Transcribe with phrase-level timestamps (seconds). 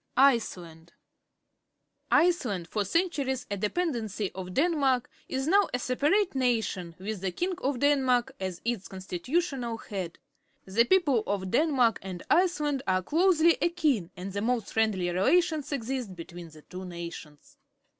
[0.17, 0.89] ICELAND ^,M
[2.09, 7.53] Iceland, for centuries a depeudencj' of Denmark, is now a separate nation, with the king
[7.59, 10.17] of Denmark as its constitutional head.
[10.65, 16.15] The people of Denmark and Iceland are closely akin, and the most friendly relations exist
[16.15, 17.57] between the two nations.